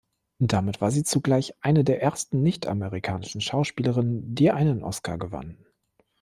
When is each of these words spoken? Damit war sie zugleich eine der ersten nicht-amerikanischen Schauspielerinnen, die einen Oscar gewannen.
Damit 0.41 0.81
war 0.81 0.89
sie 0.89 1.03
zugleich 1.03 1.53
eine 1.61 1.83
der 1.83 2.01
ersten 2.01 2.41
nicht-amerikanischen 2.41 3.39
Schauspielerinnen, 3.39 4.33
die 4.33 4.49
einen 4.49 4.83
Oscar 4.83 5.19
gewannen. 5.19 5.63